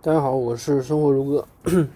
[0.00, 1.48] 大家好，我是生活如歌。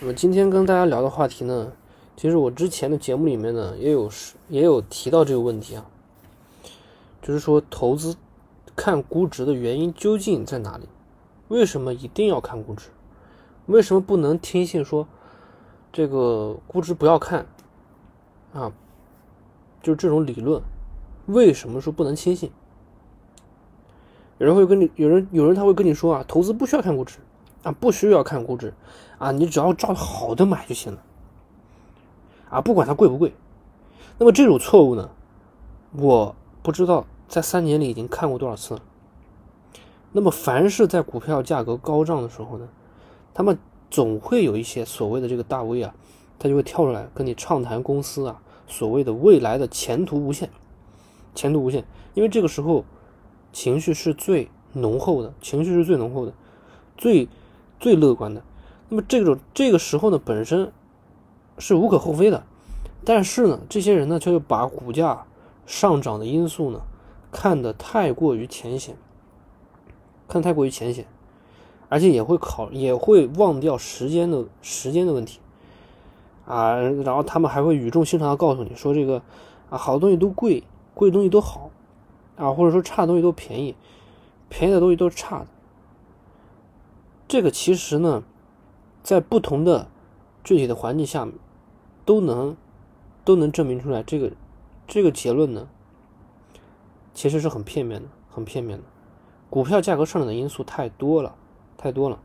[0.00, 1.72] 那么今天跟大家聊的话题呢，
[2.14, 4.10] 其实我之前的节目里面呢也有
[4.50, 5.86] 也有提到这个问题啊，
[7.22, 8.14] 就是说投资
[8.76, 10.86] 看估值的原因究竟在哪里？
[11.48, 12.90] 为什么一定要看估值？
[13.64, 15.08] 为什么不能听信说
[15.90, 17.46] 这个估值不要看
[18.52, 18.70] 啊？
[19.82, 20.60] 就是这种理论，
[21.24, 22.52] 为什么说不能轻信？
[24.38, 27.18] 有人会跟你，有人有人他会跟你说啊，投资不需要看估值，
[27.62, 28.74] 啊，不需要看估值，
[29.16, 31.02] 啊，你只要照好的买就行了，
[32.50, 33.32] 啊，不管它贵不贵。
[34.18, 35.08] 那么这种错误呢，
[35.92, 38.82] 我不知道在三年里已经看过多少次了。
[40.12, 42.68] 那么凡是在股票价格高涨的时候呢，
[43.32, 43.58] 他们
[43.90, 45.94] 总会有一些所谓的这个大 V 啊，
[46.38, 50.50] 他就会跳出来跟你畅谈公司啊，所谓的未来的前途无限，
[51.34, 52.84] 前途无限，因为这个时候。
[53.52, 56.32] 情绪是最浓厚的，情绪是最浓厚的，
[56.96, 57.28] 最
[57.80, 58.42] 最乐观的。
[58.88, 60.70] 那么这种这个时候呢，本身
[61.58, 62.44] 是无可厚非的，
[63.04, 65.24] 但是呢，这些人呢，却把股价
[65.66, 66.82] 上涨的因素呢，
[67.32, 68.96] 看得太过于浅显，
[70.28, 71.06] 看太过于浅显，
[71.88, 75.40] 而且也会考也会忘掉时间的时间的问题
[76.46, 76.76] 啊。
[76.76, 79.22] 然后他们还会语重心长的告诉你说，这个
[79.70, 80.62] 啊，好东西都贵，
[80.94, 81.65] 贵东西都好。
[82.36, 83.74] 啊，或者说差的东西都便宜，
[84.48, 85.46] 便宜的东西都是差的。
[87.26, 88.22] 这个其实呢，
[89.02, 89.88] 在不同的
[90.44, 91.26] 具体的环境下，
[92.04, 92.56] 都能
[93.24, 94.02] 都能证明出来。
[94.02, 94.32] 这个
[94.86, 95.68] 这个结论呢，
[97.12, 98.84] 其实是很片面的，很片面的。
[99.48, 101.34] 股票价格上涨的因素太多了，
[101.76, 102.18] 太多了，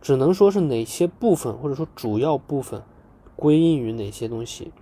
[0.00, 2.82] 只能说是哪些部分或者说主要部分
[3.34, 4.72] 归因于哪些东西，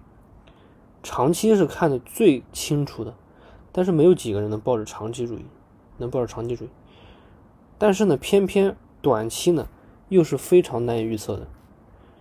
[1.03, 3.15] 长期是看的最清楚的。
[3.77, 5.45] 但是没有几个人能抱着长期主义，
[5.99, 6.69] 能抱着长期主义。
[7.77, 9.69] 但是呢，偏偏短期呢
[10.09, 11.47] 又是非常难以预测的。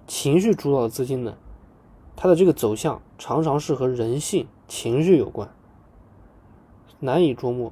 [0.05, 1.37] 情绪主导的资金呢，
[2.17, 5.49] 它的这个走向常常是和人性、情绪有关，
[6.99, 7.71] 难以捉摸。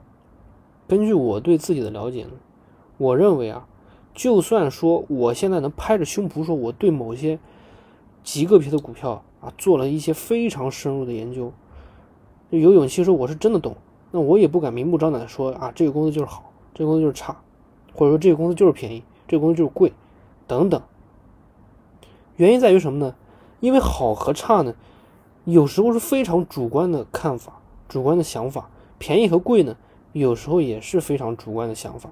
[0.87, 2.31] 根据我对自己的了解呢，
[2.97, 3.67] 我认为啊，
[4.13, 7.37] 就算说我现在能拍着胸脯说我对某些
[8.23, 11.51] 极个别的股票啊做了一些非常深入的研究。
[12.59, 13.75] 有勇气说我是真的懂，
[14.11, 17.35] 那我也不敢明目张胆的说啊，这个公司就是好，这个公司就是差，
[17.93, 19.91] 或者说这个公司就是便宜，这个公司就是贵，
[20.45, 20.81] 等等。
[22.35, 23.15] 原因在于什么呢？
[23.59, 24.75] 因为好和差呢，
[25.45, 29.75] 有时候是非常主观的看法、主观的想法；便宜和贵呢，
[30.11, 32.11] 有时候也是非常主观的想法。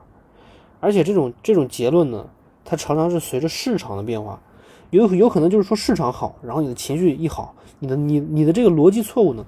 [0.79, 2.27] 而且这种这种结论呢，
[2.65, 4.41] 它常常是随着市场的变化，
[4.89, 9.45] 有有可能就是说市场好，然后你的情绪一好，你的你你的这个逻辑错误呢？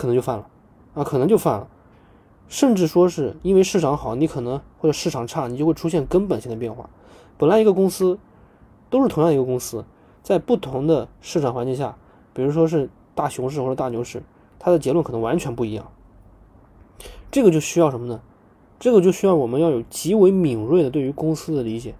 [0.00, 0.48] 可能就犯了，
[0.94, 1.68] 啊，可能就犯了，
[2.48, 6.88] 甚至说是因为市场好，你可能或者市场差，你就会出现根本性的变化。
[7.36, 8.18] 本来一个公司
[8.88, 9.84] 都是同样一个公司，
[10.22, 11.98] 在不同的市场环境下，
[12.32, 14.22] 比如说是大熊市或者大牛市，
[14.58, 15.92] 它的结论可能完全不一样。
[17.30, 18.22] 这个就需要什么呢？
[18.78, 21.94] 这个就需要我们要有极为敏锐的对于公司的理解、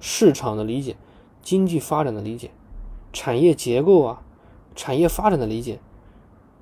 [0.00, 0.96] 市场的理解、
[1.42, 2.50] 经济发展的理解、
[3.12, 4.22] 产业结构啊、
[4.74, 5.78] 产业发展的理解，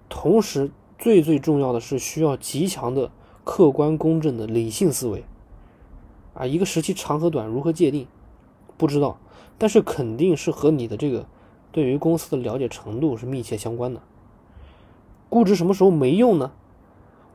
[0.09, 0.73] 同时。
[1.01, 3.11] 最最重要的是需要极强的
[3.43, 5.25] 客观公正的理性思维，
[6.35, 8.07] 啊，一个时期长和短如何界定，
[8.77, 9.19] 不知道，
[9.57, 11.25] 但是肯定是和你的这个
[11.73, 14.03] 对于公司的了解程度是密切相关的。
[15.31, 16.53] 估值什么时候没用呢？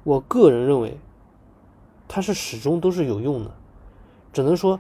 [0.04, 1.00] 我个人认为，
[2.08, 3.52] 它是始终都是有用的，
[4.32, 4.80] 只能说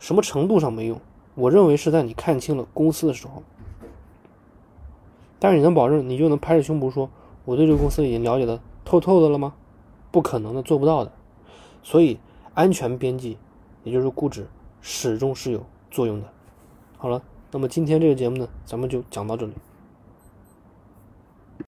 [0.00, 1.00] 什么程度上没用。
[1.36, 3.44] 我认为是在你看清了公司的时候，
[5.38, 7.08] 但是你能保证你就能拍着胸脯说？
[7.44, 9.54] 我对这个公司已经了解的透透的了吗？
[10.10, 11.12] 不可能的，做不到的。
[11.82, 12.18] 所以，
[12.54, 13.38] 安全边际，
[13.84, 14.46] 也就是估值，
[14.80, 16.28] 始终是有作用的。
[16.98, 19.52] 好了，那么今天这个节目呢，咱们就讲到这里。